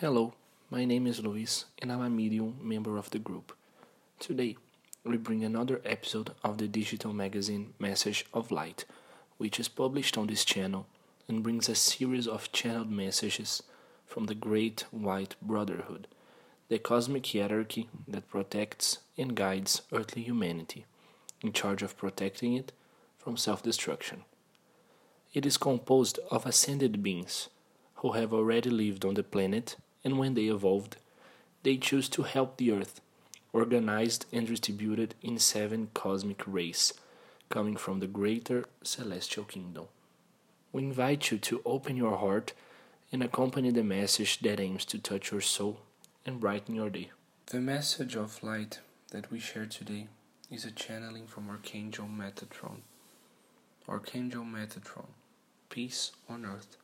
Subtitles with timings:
[0.00, 0.34] Hello,
[0.72, 3.56] my name is Luis and I'm a medium member of the group.
[4.18, 4.56] Today,
[5.04, 8.86] we bring another episode of the digital magazine Message of Light,
[9.38, 10.88] which is published on this channel
[11.28, 13.62] and brings a series of channeled messages
[14.04, 16.08] from the Great White Brotherhood,
[16.68, 20.86] the cosmic hierarchy that protects and guides earthly humanity,
[21.40, 22.72] in charge of protecting it
[23.16, 24.24] from self destruction.
[25.32, 27.48] It is composed of ascended beings
[28.04, 30.96] who have already lived on the planet, and when they evolved,
[31.62, 33.00] they chose to help the Earth,
[33.52, 36.92] organized and distributed in seven cosmic rays,
[37.48, 39.86] coming from the greater celestial kingdom.
[40.72, 42.52] We invite you to open your heart
[43.12, 45.80] and accompany the message that aims to touch your soul
[46.26, 47.10] and brighten your day.
[47.46, 48.80] The message of light
[49.10, 50.08] that we share today
[50.50, 52.80] is a channeling from Archangel Metatron.
[53.88, 55.08] Archangel Metatron,
[55.70, 56.76] peace on earth.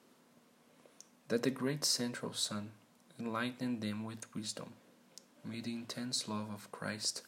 [1.29, 2.71] That the great central sun
[3.21, 4.73] enlighten them with wisdom.
[5.45, 7.23] May the intense love of Christ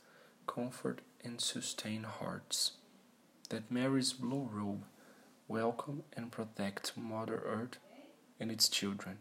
[0.46, 2.72] comfort and sustain hearts.
[3.50, 4.84] That Mary's blue robe
[5.48, 7.78] welcome and protect Mother Earth
[8.40, 9.18] and its children.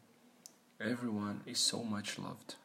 [0.80, 2.55] Everyone is so much loved.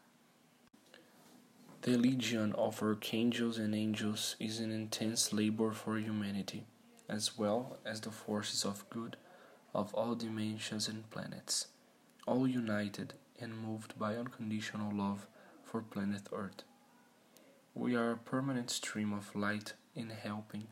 [1.83, 6.65] The legion of archangels and angels is an intense labor for humanity,
[7.09, 9.17] as well as the forces of good
[9.75, 11.67] of all dimensions and planets,
[12.27, 15.27] all united and moved by unconditional love
[15.65, 16.63] for planet Earth.
[17.75, 20.69] We are a permanent stream of light in helping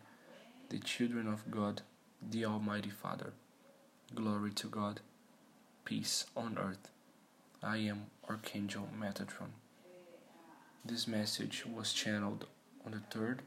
[0.71, 1.83] the children of God,
[2.23, 3.35] the Almighty Father.
[4.15, 5.01] Glory to God,
[5.85, 6.91] peace on earth.
[7.63, 9.51] I am Archangel Metatron.
[10.85, 12.47] This message was channeled
[12.87, 13.41] on the 3rd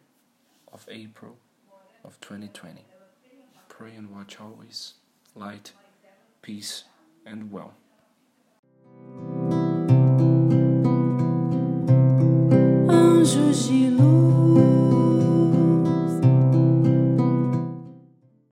[0.72, 1.38] of April
[2.04, 2.82] of 2020.
[3.70, 4.94] Pray and watch always.
[5.36, 5.72] Light,
[6.42, 6.84] peace,
[7.26, 7.74] and well.